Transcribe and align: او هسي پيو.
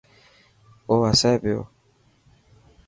او 0.89 0.95
هسي 1.09 1.33
پيو. 1.41 1.59